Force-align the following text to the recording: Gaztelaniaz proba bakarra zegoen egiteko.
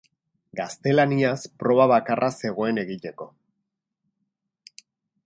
Gaztelaniaz 0.59 1.43
proba 1.63 1.85
bakarra 1.91 2.29
zegoen 2.45 2.83
egiteko. 2.85 3.29